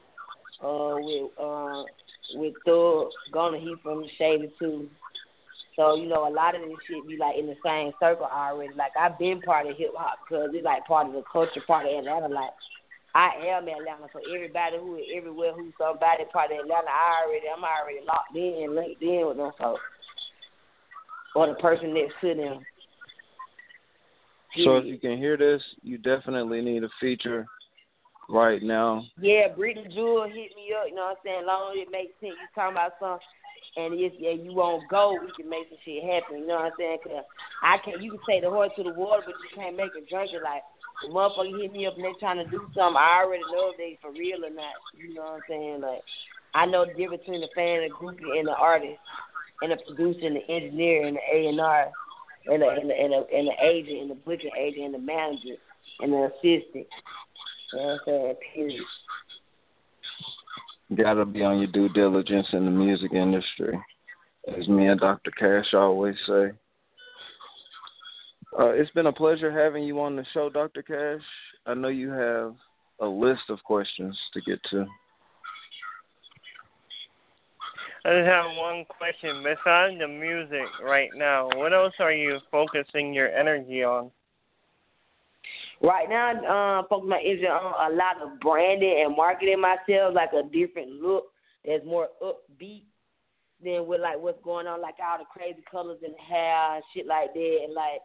uh, 0.63 0.99
with 0.99 1.31
uh, 1.39 1.85
with 2.35 2.55
Thug 2.67 3.09
Gunna, 3.33 3.59
he 3.59 3.77
from 3.83 4.03
the 4.03 4.09
Shady 4.19 4.53
too. 4.59 4.89
So 5.76 5.97
you 5.97 6.09
know 6.09 6.28
a 6.28 6.31
lot 6.31 6.54
of 6.54 6.62
this 6.62 6.78
shit 6.87 7.07
be 7.09 7.16
like 7.16 7.37
in 7.37 7.47
the 7.47 7.57
same 7.64 7.93
circle 7.99 8.28
already. 8.31 8.75
Like 8.75 8.93
I've 8.99 9.19
been 9.19 9.40
part 9.43 9.66
of 9.66 9.76
hip 9.76 9.90
hop 9.97 10.19
because 10.23 10.50
it's 10.52 10.64
like 10.64 10.87
part 10.87 11.09
of 11.09 11.12
the 11.14 11.23
culture, 11.31 11.62
part 11.66 11.87
of 11.87 11.93
Atlanta. 11.93 12.28
Like 12.33 12.54
I 13.14 13.31
am 13.47 13.66
Atlanta, 13.66 14.07
so 14.12 14.21
everybody 14.33 14.78
who 14.78 14.97
is 14.97 15.04
everywhere 15.16 15.52
who's 15.52 15.73
somebody 15.78 16.25
part 16.33 16.52
of 16.52 16.59
Atlanta, 16.61 16.87
I 16.87 17.26
already 17.26 17.47
I'm 17.50 17.64
already 17.64 18.07
locked 18.07 18.37
in 18.37 18.62
and 18.64 18.75
linked 18.75 19.02
in 19.02 19.26
with 19.26 19.37
them 19.37 19.52
folks. 19.59 19.83
Or 21.35 21.49
the 21.49 21.54
person 21.54 21.93
next 21.93 22.14
to 22.21 22.35
them. 22.35 22.64
So 24.62 24.76
if 24.76 24.85
you 24.85 24.99
can 24.99 25.19
hear 25.19 25.37
this, 25.37 25.61
you 25.83 25.99
definitely 25.99 26.61
need 26.61 26.85
a 26.85 26.88
feature 27.00 27.49
right 28.28 28.62
now. 28.62 29.04
Yeah, 29.21 29.49
Britney 29.49 29.93
Jewel 29.93 30.28
hit 30.28 30.54
me 30.54 30.71
up, 30.78 30.87
you 30.88 30.95
know 30.95 31.11
what 31.11 31.19
I'm 31.19 31.25
saying? 31.25 31.47
Long 31.47 31.73
as 31.73 31.83
it 31.83 31.90
makes 31.90 32.12
sense, 32.21 32.38
you 32.38 32.49
talking 32.54 32.76
about 32.76 32.93
something 33.00 33.19
and 33.76 33.95
if 33.99 34.12
yeah, 34.19 34.31
you 34.38 34.54
won't 34.54 34.88
go, 34.88 35.19
we 35.21 35.33
can 35.35 35.50
make 35.50 35.69
some 35.69 35.78
shit 35.85 36.04
happen, 36.04 36.38
you 36.40 36.47
know 36.47 36.62
what 36.62 36.73
I'm 36.73 36.78
saying? 36.78 36.99
Cause 37.02 37.25
I 37.62 37.78
can't 37.85 38.02
you 38.02 38.11
can 38.11 38.21
take 38.28 38.43
the 38.43 38.50
horse 38.50 38.71
to 38.76 38.83
the 38.83 38.95
water 38.95 39.23
but 39.26 39.35
you 39.35 39.50
can't 39.54 39.76
make 39.76 39.90
it 39.97 40.09
drink 40.09 40.31
it 40.33 40.43
like 40.43 40.62
the 41.02 41.11
motherfucker 41.11 41.61
hit 41.61 41.73
me 41.73 41.87
up 41.87 41.97
and 41.97 42.04
they 42.04 42.14
trying 42.21 42.38
to 42.38 42.49
do 42.50 42.62
something, 42.75 42.97
I 42.97 43.23
already 43.25 43.43
know 43.50 43.75
if 43.75 43.76
they 43.76 43.99
for 44.00 44.12
real 44.12 44.45
or 44.45 44.50
not. 44.50 44.78
You 44.97 45.14
know 45.14 45.23
what 45.23 45.43
I'm 45.43 45.49
saying? 45.49 45.81
Like 45.81 46.02
I 46.54 46.66
know 46.66 46.87
the 46.87 46.95
difference 46.95 47.23
between 47.26 47.43
the 47.43 47.50
fan 47.54 47.83
and 47.83 47.90
the 47.90 47.97
groupie 47.97 48.38
and 48.38 48.47
the 48.47 48.54
artist 48.54 48.99
and 49.61 49.73
the 49.73 49.76
producer 49.76 50.26
and 50.26 50.37
the 50.37 50.47
engineer 50.49 51.07
and 51.07 51.16
the 51.16 51.25
A 51.35 51.49
and 51.49 51.61
R 51.61 51.90
and 52.47 52.62
the 52.62 52.69
and 52.69 52.90
the 52.90 52.95
and 52.95 53.12
the, 53.12 53.21
and 53.35 53.49
the 53.49 53.57
agent 53.64 54.02
and 54.02 54.11
the 54.11 54.14
booking 54.14 54.54
agent 54.59 54.87
and 54.87 54.95
the 54.95 54.99
manager 54.99 55.59
and 56.00 56.12
the 56.12 56.31
assistant. 56.31 56.87
You 57.73 57.78
know 57.78 57.85
what 57.85 57.93
I'm 57.93 57.99
saying? 58.07 58.35
Period. 58.54 58.85
Gotta 60.97 61.25
be 61.25 61.43
on 61.43 61.59
your 61.59 61.69
due 61.69 61.88
diligence 61.88 62.47
in 62.53 62.67
the 62.67 62.71
music 62.71 63.12
industry, 63.12 63.79
as 64.57 64.69
me 64.69 64.88
and 64.88 65.00
Dr. 65.00 65.31
Cash 65.31 65.73
always 65.73 66.17
say. 66.26 66.50
Uh, 68.59 68.69
it's 68.69 68.91
been 68.91 69.07
a 69.07 69.12
pleasure 69.12 69.50
having 69.50 69.83
you 69.85 70.00
on 70.00 70.14
the 70.14 70.25
show, 70.33 70.50
Dr. 70.50 70.83
Cash. 70.83 71.25
I 71.67 71.75
know 71.75 71.88
you 71.88 72.11
have 72.11 72.55
a 73.00 73.07
list 73.07 73.43
of 73.49 73.62
questions 73.64 74.17
to 74.35 74.41
get 74.43 74.62
to. 74.71 74.87
I 78.05 78.11
just 78.11 78.26
have 78.26 78.45
one 78.57 78.85
question. 78.85 79.43
Besides 79.43 79.99
the 79.99 80.07
music 80.07 80.69
right 80.85 81.09
now, 81.17 81.49
what 81.55 81.73
else 81.73 81.95
are 81.99 82.12
you 82.12 82.38
focusing 82.50 83.14
your 83.14 83.29
energy 83.35 83.83
on? 83.83 84.11
Right 85.85 86.09
now, 86.09 86.81
uh, 86.81 86.83
focus 86.88 87.09
my 87.11 87.21
energy 87.21 87.45
on 87.45 87.93
a 87.93 87.95
lot 87.95 88.23
of 88.23 88.41
branding 88.41 89.03
and 89.05 89.14
marketing 89.14 89.61
myself, 89.61 90.14
like 90.14 90.31
a 90.33 90.43
different 90.43 91.03
look 91.03 91.25
that's 91.62 91.85
more 91.85 92.09
upbeat 92.23 92.85
than 93.62 93.87
with 93.87 94.00
like 94.00 94.19
what's 94.19 94.43
going 94.43 94.67
on, 94.67 94.81
like 94.81 94.95
all 94.99 95.19
the 95.19 95.26
crazy 95.31 95.62
colors 95.71 95.99
and 96.03 96.14
hair 96.17 96.81
shit 96.95 97.07
like 97.07 97.35
that, 97.35 97.59
and 97.64 97.75
like 97.75 98.00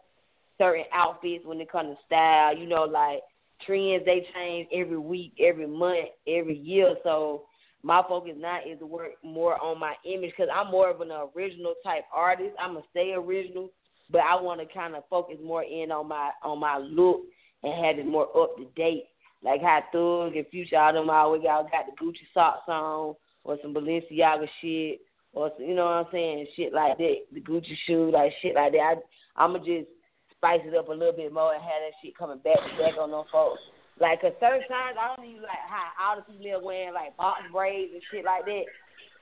certain 0.58 0.84
outfits 0.92 1.46
when 1.46 1.58
it 1.58 1.72
comes 1.72 1.96
to 1.96 2.04
style. 2.04 2.54
You 2.54 2.66
know, 2.66 2.82
like 2.82 3.20
trends 3.64 4.04
they 4.04 4.26
change 4.34 4.68
every 4.74 4.98
week, 4.98 5.32
every 5.40 5.66
month, 5.66 6.10
every 6.28 6.58
year. 6.58 6.96
So 7.02 7.44
my 7.82 8.02
focus 8.06 8.34
now 8.36 8.58
is 8.58 8.78
to 8.80 8.86
work 8.86 9.12
more 9.24 9.56
on 9.56 9.80
my 9.80 9.94
image 10.04 10.32
because 10.36 10.52
I'm 10.54 10.70
more 10.70 10.90
of 10.90 11.00
an 11.00 11.12
original 11.34 11.72
type 11.82 12.04
artist. 12.14 12.54
I'm 12.60 12.74
gonna 12.74 12.84
stay 12.90 13.14
original, 13.16 13.70
but 14.10 14.20
I 14.20 14.38
want 14.38 14.60
to 14.60 14.66
kind 14.66 14.94
of 14.94 15.04
focus 15.08 15.38
more 15.42 15.64
in 15.64 15.90
on 15.90 16.08
my 16.08 16.30
on 16.42 16.60
my 16.60 16.76
look 16.76 17.22
and 17.62 17.84
have 17.84 17.98
it 17.98 18.06
more 18.06 18.28
up 18.36 18.56
to 18.56 18.64
date. 18.76 19.04
Like 19.42 19.62
how 19.62 19.82
Thug 19.92 20.36
and 20.36 20.46
Future, 20.48 20.78
all 20.78 20.92
them 20.92 21.10
always 21.10 21.42
got 21.42 21.70
got 21.70 21.86
the 21.86 22.04
Gucci 22.04 22.28
socks 22.34 22.68
on 22.68 23.14
or 23.44 23.56
some 23.62 23.72
Balenciaga 23.72 24.46
shit 24.60 25.00
or 25.32 25.50
some, 25.56 25.66
you 25.66 25.74
know 25.74 25.84
what 25.84 25.92
I'm 25.92 26.06
saying, 26.12 26.46
shit 26.56 26.72
like 26.72 26.98
that, 26.98 27.16
the 27.32 27.40
Gucci 27.40 27.76
shoe, 27.86 28.10
like 28.12 28.32
shit 28.42 28.54
like 28.54 28.72
that. 28.72 28.96
I, 29.36 29.42
I'ma 29.42 29.58
just 29.58 29.88
spice 30.36 30.60
it 30.64 30.76
up 30.76 30.88
a 30.88 30.92
little 30.92 31.16
bit 31.16 31.32
more 31.32 31.54
and 31.54 31.62
have 31.62 31.80
that 31.84 31.96
shit 32.02 32.16
coming 32.16 32.38
back 32.38 32.56
to 32.56 32.82
back 32.82 32.98
on 33.00 33.10
them 33.10 33.24
folks. 33.32 33.60
Like, 34.00 34.20
cause 34.20 34.32
certain 34.40 34.64
times 34.68 34.96
I 34.96 35.16
don't 35.16 35.28
even 35.28 35.42
like 35.42 35.60
how 35.68 35.92
all 36.00 36.16
the 36.16 36.24
females 36.24 36.64
wearing 36.64 36.94
like 36.94 37.16
box 37.16 37.44
braids 37.52 37.92
and 37.92 38.02
shit 38.10 38.24
like 38.24 38.44
that. 38.44 38.64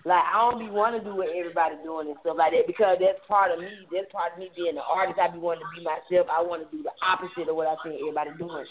Like 0.04 0.22
I 0.22 0.38
don't 0.38 0.62
be 0.62 0.70
want 0.70 0.94
to 0.94 1.02
do 1.02 1.16
what 1.16 1.34
everybody 1.34 1.74
doing 1.82 2.06
and 2.06 2.16
stuff 2.22 2.38
like 2.38 2.54
that 2.54 2.70
because 2.70 2.98
that's 3.02 3.18
part 3.26 3.50
of 3.50 3.58
me. 3.58 3.86
That's 3.90 4.10
part 4.14 4.32
of 4.32 4.38
me 4.38 4.50
being 4.54 4.78
an 4.78 4.86
artist. 4.86 5.18
I 5.18 5.26
be 5.26 5.42
wanting 5.42 5.66
to 5.66 5.72
be 5.74 5.82
myself. 5.82 6.30
I 6.30 6.38
want 6.38 6.62
to 6.62 6.70
do 6.70 6.86
the 6.86 6.94
opposite 7.02 7.50
of 7.50 7.56
what 7.58 7.66
I 7.66 7.74
see 7.82 7.98
everybody 7.98 8.30
doing. 8.38 8.66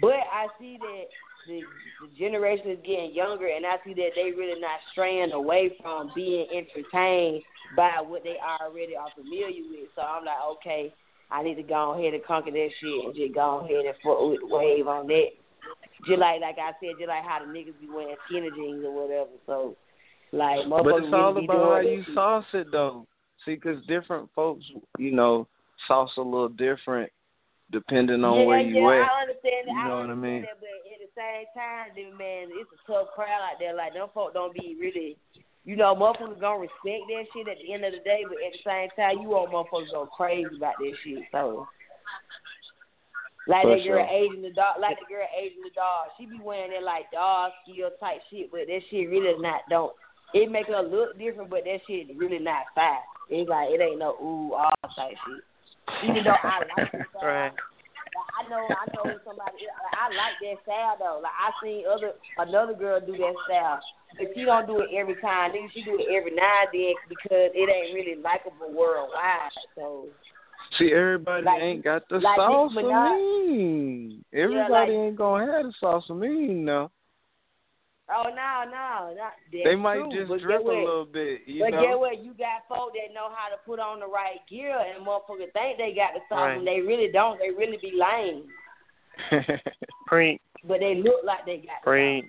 But 0.00 0.28
I 0.28 0.52
see 0.60 0.76
that 0.76 1.04
the, 1.48 1.64
the 2.04 2.08
generation 2.18 2.76
is 2.76 2.84
getting 2.84 3.14
younger, 3.16 3.48
and 3.48 3.64
I 3.64 3.80
see 3.88 3.94
that 3.94 4.12
they 4.14 4.36
really 4.36 4.60
not 4.60 4.84
straying 4.92 5.32
away 5.32 5.72
from 5.80 6.12
being 6.14 6.46
entertained 6.52 7.42
by 7.74 8.04
what 8.04 8.22
they 8.22 8.36
already 8.36 8.96
are 8.96 9.08
familiar 9.16 9.64
with. 9.70 9.88
So 9.96 10.02
I'm 10.02 10.24
like, 10.24 10.42
okay, 10.60 10.92
I 11.30 11.42
need 11.42 11.56
to 11.56 11.62
go 11.62 11.94
ahead 11.96 12.14
and 12.14 12.24
conquer 12.24 12.50
that 12.50 12.70
shit 12.80 13.04
and 13.04 13.14
just 13.14 13.34
go 13.34 13.64
ahead 13.64 13.88
and 13.88 13.96
wave 14.50 14.86
on 14.86 15.08
that. 15.08 15.30
Just 16.06 16.20
like 16.20 16.40
like 16.40 16.58
I 16.60 16.76
said, 16.78 17.00
just 17.00 17.08
like 17.08 17.24
how 17.24 17.40
the 17.40 17.50
niggas 17.50 17.80
be 17.80 17.88
wearing 17.88 18.14
skinny 18.28 18.50
jeans 18.54 18.84
or 18.84 18.92
whatever. 18.92 19.32
So 19.46 19.74
like, 20.36 20.68
but 20.68 20.86
it's 21.02 21.12
all 21.12 21.34
really 21.34 21.44
about 21.46 21.72
how 21.72 21.80
you 21.80 22.04
sauce 22.14 22.44
it 22.52 22.68
though. 22.70 23.06
See, 23.44 23.54
because 23.54 23.84
different 23.86 24.28
folks, 24.34 24.64
you 24.98 25.12
know, 25.12 25.46
sauce 25.88 26.10
a 26.16 26.20
little 26.20 26.48
different 26.48 27.10
depending 27.72 28.22
on 28.22 28.40
yeah, 28.40 28.46
where 28.46 28.60
you 28.60 28.74
yeah, 28.78 29.02
at. 29.02 29.10
I 29.10 29.22
understand 29.22 29.62
that. 29.66 29.74
You 29.74 29.88
know 29.88 29.98
I 29.98 30.06
what 30.06 30.10
I 30.10 30.14
understand 30.14 30.22
mean? 30.22 30.42
That, 30.42 30.60
but 30.60 30.76
at 30.86 31.00
the 31.02 31.12
same 31.16 31.46
time, 31.54 31.86
then 31.96 32.10
man, 32.18 32.42
it's 32.54 32.70
a 32.70 32.80
tough 32.86 33.10
crowd 33.14 33.42
out 33.42 33.58
there. 33.58 33.74
Like 33.74 33.94
them 33.94 34.08
folk 34.14 34.34
don't 34.34 34.54
be 34.54 34.76
really, 34.78 35.16
you 35.64 35.76
know, 35.76 35.94
motherfuckers 35.94 36.40
gonna 36.40 36.62
respect 36.62 37.06
that 37.10 37.26
shit 37.34 37.48
at 37.48 37.58
the 37.58 37.72
end 37.72 37.84
of 37.84 37.92
the 37.92 38.02
day. 38.06 38.22
But 38.22 38.38
at 38.44 38.54
the 38.54 38.62
same 38.62 38.90
time, 38.94 39.22
you 39.22 39.28
want 39.34 39.50
motherfuckers 39.50 39.90
go 39.90 40.06
crazy 40.06 40.56
about 40.56 40.78
that 40.78 40.94
shit. 41.02 41.24
So. 41.32 41.66
Like 43.46 43.62
For 43.62 43.78
that 43.78 43.86
girl 43.86 44.02
sure. 44.02 44.10
aging 44.10 44.42
the 44.42 44.50
dog, 44.50 44.82
like 44.82 44.98
the 44.98 45.06
girl 45.06 45.26
aging 45.38 45.62
the 45.62 45.70
dog. 45.70 46.10
She 46.18 46.26
be 46.26 46.42
wearing 46.42 46.74
that 46.74 46.82
like 46.82 47.06
dog 47.14 47.52
skill 47.62 47.94
type 48.02 48.18
shit, 48.26 48.50
but 48.50 48.66
that 48.66 48.80
shit 48.90 49.08
really 49.08 49.38
not 49.38 49.62
don't. 49.70 49.94
It 50.34 50.50
make 50.50 50.66
her 50.66 50.82
look 50.82 51.18
different, 51.18 51.50
but 51.50 51.64
that 51.64 51.78
shit 51.86 52.16
really 52.16 52.38
not 52.38 52.64
fast. 52.74 53.06
It's 53.30 53.48
like 53.48 53.70
it 53.70 53.80
ain't 53.80 53.98
no 53.98 54.14
ooh 54.22 54.52
all 54.54 54.70
type 54.94 55.16
shit. 55.26 55.42
Even 56.10 56.24
though 56.24 56.36
I 56.42 56.58
like 56.76 56.92
the 56.92 56.98
style, 57.10 57.22
Right. 57.22 57.52
like, 57.54 58.30
I 58.34 58.48
know 58.50 58.62
I 58.68 58.84
know 58.94 59.18
somebody. 59.24 59.64
Like, 59.64 59.94
I 59.94 60.06
like 60.14 60.36
that 60.42 60.62
style 60.64 60.96
though. 60.98 61.20
Like 61.22 61.32
I 61.38 61.50
seen 61.62 61.84
other 61.86 62.12
another 62.38 62.74
girl 62.74 63.00
do 63.00 63.12
that 63.16 63.34
style, 63.46 63.80
but 64.18 64.28
she 64.34 64.44
don't 64.44 64.66
do 64.66 64.80
it 64.80 64.90
every 64.94 65.16
time. 65.22 65.52
Then 65.54 65.70
she 65.72 65.82
do 65.84 65.96
it 65.98 66.06
every 66.14 66.34
now 66.34 66.66
and 66.66 66.74
then 66.74 66.94
because 67.08 67.50
it 67.54 67.68
ain't 67.70 67.94
really 67.94 68.20
likable 68.20 68.72
worldwide. 68.74 69.50
So 69.74 70.06
See, 70.78 70.92
everybody 70.92 71.44
Like- 71.44 71.62
ain't 71.62 71.84
got 71.84 72.08
the 72.08 72.16
like 72.18 72.36
Nicki 72.36 72.50
sauce 72.50 72.72
of 72.76 72.84
Minaj. 72.84 73.46
mean. 73.46 74.24
Everybody 74.34 74.72
like- 74.72 74.88
ain't 74.90 75.16
gonna 75.16 75.46
have 75.52 75.66
the 75.66 75.72
sauce 75.78 76.04
of 76.10 76.16
mean 76.16 76.64
now. 76.64 76.90
Oh 78.08 78.24
no 78.30 78.62
no 78.70 79.14
not 79.18 79.32
that's 79.50 79.64
They 79.64 79.74
might 79.74 79.98
true, 79.98 80.26
just 80.28 80.42
drip 80.42 80.62
a 80.62 80.68
little 80.68 81.04
bit, 81.10 81.40
you 81.46 81.64
But 81.64 81.70
know. 81.72 81.82
get 81.82 81.98
what? 81.98 82.22
You 82.22 82.34
got 82.34 82.62
folk 82.68 82.92
that 82.94 83.12
know 83.12 83.28
how 83.34 83.48
to 83.50 83.56
put 83.66 83.80
on 83.80 83.98
the 83.98 84.06
right 84.06 84.38
gear, 84.48 84.78
and 84.78 85.04
motherfuckers 85.04 85.50
think 85.52 85.78
they 85.78 85.92
got 85.94 86.14
the 86.14 86.20
sauce, 86.28 86.38
Right. 86.38 86.58
and 86.58 86.66
they 86.66 86.80
really 86.80 87.10
don't. 87.10 87.38
They 87.38 87.50
really 87.50 87.78
be 87.82 87.92
lame, 87.98 88.44
Preach, 90.06 90.40
but 90.64 90.78
they 90.78 90.94
look 90.94 91.24
like 91.24 91.44
they 91.46 91.56
got. 91.56 91.82
the 91.84 91.90
preach. 91.90 92.24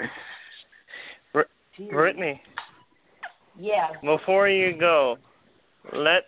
sauce. 0.00 0.08
Britney, 1.92 2.38
Yeah. 3.58 3.88
before 4.02 4.48
you 4.48 4.74
go, 4.78 5.16
let 5.92 6.26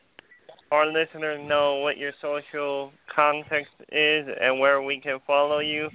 our 0.73 0.87
listeners 0.87 1.41
know 1.47 1.77
what 1.77 1.99
your 1.99 2.11
social 2.21 2.93
context 3.15 3.71
is 3.93 4.27
and 4.41 4.59
where 4.59 4.83
we 4.83 4.99
can 5.01 5.21
follow 5.25 5.61
you. 5.61 5.89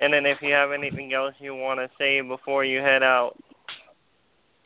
And 0.00 0.14
then 0.14 0.24
if 0.24 0.38
you 0.40 0.52
have 0.54 0.72
anything 0.72 1.12
else 1.12 1.34
you 1.38 1.54
want 1.54 1.78
to 1.78 1.88
say 1.98 2.20
before 2.22 2.64
you 2.64 2.80
head 2.80 3.02
out, 3.02 3.34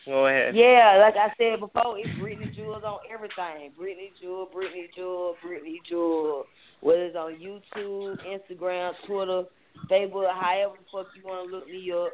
go 0.07 0.29
ahead. 0.29 0.55
Yeah, 0.55 0.97
like 1.01 1.15
I 1.17 1.35
said 1.37 1.59
before, 1.59 1.99
it's 1.99 2.09
Britney 2.21 2.57
Jewelz 2.57 2.85
on 2.85 3.01
everything. 3.13 3.73
Britney 3.79 4.11
Jewel, 4.21 4.49
Britney 4.55 4.87
Jewel, 4.95 5.35
Britney 5.45 5.79
Jewel. 5.89 6.45
Whether 6.81 7.07
it's 7.07 7.17
on 7.17 7.35
YouTube, 7.35 8.17
Instagram, 8.25 8.93
Twitter, 9.07 9.45
Facebook, 9.91 10.33
however 10.33 10.75
the 10.79 10.85
fuck 10.93 11.07
you 11.17 11.25
want 11.25 11.51
to 11.51 11.57
look 11.57 11.67
me 11.67 11.91
up. 11.93 12.13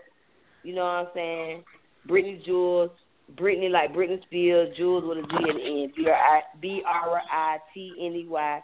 You 0.63 0.75
know 0.75 0.85
what 0.85 0.91
I'm 0.91 1.07
saying? 1.15 1.65
Britney 2.09 2.47
Jewelz, 2.47 2.91
Britney 3.37 3.71
like 3.71 3.93
Britney 3.93 4.23
Spears, 4.23 4.75
Jewels 4.79 5.05
with 5.05 5.19
a 5.19 5.23
at 5.23 5.29
the 5.29 5.83
end. 5.83 5.93
B 6.61 6.83
R 6.87 7.21
I 7.31 7.59
T 7.75 7.93
N 8.01 8.13
E 8.15 8.27
Y 8.27 8.61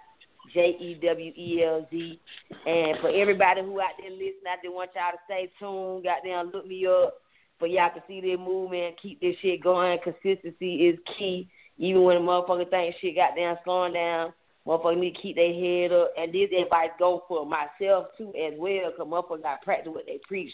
J 0.53 0.77
E 0.81 0.99
W 1.03 1.33
E 1.37 1.65
L 1.65 1.87
Z. 1.91 2.21
And 2.67 2.99
for 3.01 3.11
everybody 3.11 3.63
who 3.63 3.81
out 3.81 3.97
there 3.99 4.11
listening, 4.11 4.51
I 4.51 4.57
just 4.63 4.75
want 4.75 4.91
y'all 4.95 5.13
to 5.13 5.19
stay 5.27 5.51
tuned. 5.59 6.05
Goddamn, 6.05 6.51
look 6.53 6.67
me 6.67 6.87
up 6.87 7.15
for 7.59 7.67
y'all 7.67 7.91
to 7.95 8.03
see 8.07 8.21
this 8.21 8.39
movement, 8.39 9.01
keep 9.03 9.21
this 9.21 9.37
shit 9.41 9.63
going. 9.63 9.99
Consistency 10.03 10.89
is 10.89 10.99
key. 11.19 11.49
Even 11.79 12.03
when 12.03 12.17
a 12.17 12.21
motherfucker 12.21 12.69
think 12.71 12.95
shit 13.01 13.17
goddamn 13.17 13.57
slowing 13.65 13.93
down, 13.93 14.33
motherfucker 14.67 14.99
need 14.99 15.15
to 15.15 15.23
keep 15.23 15.37
their 15.37 15.53
head 15.53 15.93
up. 15.93 16.13
And 16.17 16.33
this 16.33 16.51
advice 16.59 16.91
go 16.99 17.25
for 17.29 17.47
myself 17.47 18.07
too 18.17 18.33
as 18.37 18.55
well, 18.59 18.93
cause 18.97 19.07
motherfucker 19.07 19.43
got 19.43 19.63
practice 19.63 19.93
what 19.93 20.07
they 20.07 20.21
preach. 20.27 20.53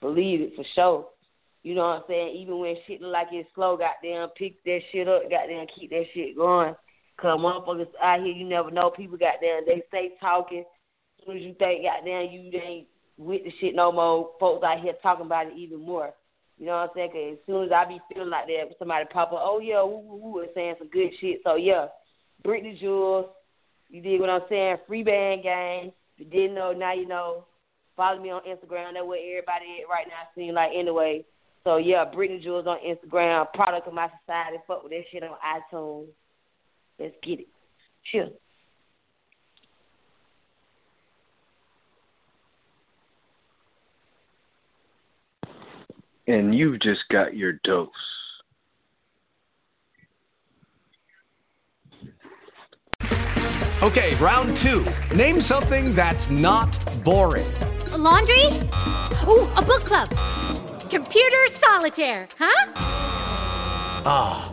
Believe 0.00 0.40
it 0.40 0.52
for 0.56 0.64
sure. 0.74 1.08
You 1.62 1.74
know 1.74 1.82
what 1.82 1.96
I'm 1.96 2.02
saying? 2.08 2.36
Even 2.36 2.58
when 2.60 2.76
shit 2.86 3.00
look 3.00 3.12
like 3.12 3.28
it's 3.32 3.48
slow, 3.54 3.76
goddamn, 3.76 4.28
pick 4.36 4.62
that 4.64 4.80
shit 4.92 5.08
up, 5.08 5.22
goddamn, 5.22 5.66
keep 5.78 5.90
that 5.90 6.04
shit 6.14 6.36
going. 6.36 6.74
Cause 7.18 7.38
motherfuckers 7.38 7.88
out 8.02 8.20
here, 8.20 8.32
you 8.32 8.44
never 8.44 8.70
know. 8.70 8.90
People 8.90 9.16
goddamn, 9.16 9.62
they 9.66 9.82
stay 9.88 10.10
talking. 10.20 10.64
As 11.18 11.26
soon 11.26 11.38
as 11.38 11.42
you 11.42 11.54
think 11.54 11.84
goddamn, 11.84 12.30
you 12.30 12.50
ain't 12.60 12.88
with 13.16 13.44
the 13.44 13.52
shit 13.58 13.74
no 13.74 13.90
more. 13.90 14.30
Folks 14.38 14.64
out 14.64 14.80
here 14.80 14.92
talking 15.02 15.26
about 15.26 15.46
it 15.46 15.56
even 15.56 15.80
more. 15.80 16.12
You 16.58 16.66
know 16.66 16.72
what 16.72 16.90
I'm 16.90 16.94
saying? 16.94 17.10
'Cause 17.10 17.38
as 17.38 17.46
soon 17.46 17.64
as 17.64 17.72
I 17.72 17.84
be 17.84 18.00
feeling 18.12 18.30
like 18.30 18.46
that, 18.46 18.76
somebody 18.78 19.06
pop 19.06 19.32
up, 19.32 19.40
oh 19.42 19.60
yeah, 19.60 19.82
woo 19.82 19.98
woo 19.98 20.16
woo, 20.16 20.48
saying 20.54 20.76
some 20.78 20.88
good 20.88 21.10
shit. 21.20 21.42
So 21.42 21.56
yeah, 21.56 21.88
Britney 22.44 22.78
Jewelz, 22.80 23.28
you 23.88 24.02
dig 24.02 24.20
what 24.20 24.30
I'm 24.30 24.42
saying? 24.48 24.78
Free 24.86 25.02
band 25.02 25.42
gang. 25.42 25.92
If 26.14 26.18
you 26.18 26.24
didn't 26.26 26.54
know, 26.54 26.72
now 26.72 26.92
you 26.92 27.06
know. 27.06 27.44
Follow 27.96 28.20
me 28.20 28.28
on 28.28 28.42
Instagram. 28.42 28.92
That's 28.92 29.06
where 29.06 29.18
everybody 29.18 29.80
at 29.80 29.88
right 29.88 30.06
now. 30.06 30.28
Seem 30.34 30.52
like 30.52 30.72
anyway. 30.74 31.24
So 31.64 31.78
yeah, 31.78 32.04
Britney 32.04 32.44
Jewelz 32.44 32.66
on 32.66 32.78
Instagram. 32.84 33.50
Product 33.54 33.88
of 33.88 33.94
my 33.94 34.10
society. 34.20 34.58
Fuck 34.66 34.82
with 34.82 34.92
that 34.92 35.04
shit 35.10 35.22
on 35.22 35.30
iTunes. 35.40 36.08
Let's 36.98 37.16
get 37.22 37.40
it. 37.40 37.48
Sure. 38.02 38.28
and 46.26 46.54
you've 46.54 46.80
just 46.80 47.06
got 47.10 47.36
your 47.36 47.52
dose. 47.64 47.90
Okay, 53.82 54.14
round 54.16 54.56
two. 54.56 54.84
Name 55.14 55.40
something 55.40 55.94
that's 55.94 56.30
not 56.30 56.78
boring. 57.04 57.46
A 57.92 57.98
laundry? 57.98 58.44
Ooh, 59.28 59.48
a 59.56 59.62
book 59.62 59.84
club. 59.84 60.08
Computer 60.90 61.46
solitaire, 61.50 62.26
huh? 62.38 62.72
Ah, 64.08 64.52